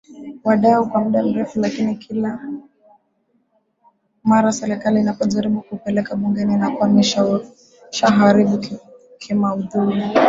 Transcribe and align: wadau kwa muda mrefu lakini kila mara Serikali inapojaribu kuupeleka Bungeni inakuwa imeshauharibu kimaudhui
wadau 0.43 0.89
kwa 0.89 1.01
muda 1.01 1.23
mrefu 1.23 1.59
lakini 1.59 1.95
kila 1.95 2.39
mara 4.23 4.51
Serikali 4.51 4.99
inapojaribu 4.99 5.61
kuupeleka 5.61 6.15
Bungeni 6.15 6.53
inakuwa 6.53 6.89
imeshauharibu 6.89 8.65
kimaudhui 9.19 10.03